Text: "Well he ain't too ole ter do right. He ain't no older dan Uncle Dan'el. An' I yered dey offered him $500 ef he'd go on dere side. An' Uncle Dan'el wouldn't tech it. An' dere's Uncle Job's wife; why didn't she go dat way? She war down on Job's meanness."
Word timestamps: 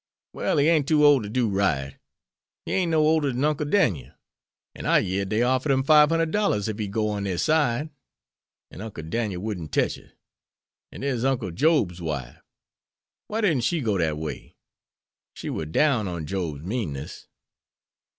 "Well 0.33 0.57
he 0.57 0.67
ain't 0.67 0.87
too 0.87 1.05
ole 1.05 1.21
ter 1.21 1.29
do 1.29 1.47
right. 1.47 1.95
He 2.65 2.71
ain't 2.73 2.89
no 2.89 3.01
older 3.01 3.31
dan 3.31 3.43
Uncle 3.45 3.67
Dan'el. 3.67 4.15
An' 4.73 4.87
I 4.87 4.97
yered 4.99 5.29
dey 5.29 5.43
offered 5.43 5.71
him 5.71 5.83
$500 5.83 6.67
ef 6.67 6.77
he'd 6.79 6.91
go 6.91 7.09
on 7.09 7.25
dere 7.25 7.37
side. 7.37 7.91
An' 8.71 8.81
Uncle 8.81 9.03
Dan'el 9.03 9.37
wouldn't 9.41 9.71
tech 9.71 9.97
it. 9.97 10.15
An' 10.91 11.01
dere's 11.01 11.23
Uncle 11.23 11.51
Job's 11.51 12.01
wife; 12.01 12.41
why 13.27 13.41
didn't 13.41 13.61
she 13.61 13.79
go 13.79 13.99
dat 13.99 14.17
way? 14.17 14.55
She 15.35 15.51
war 15.51 15.67
down 15.67 16.07
on 16.07 16.25
Job's 16.25 16.63
meanness." 16.63 17.27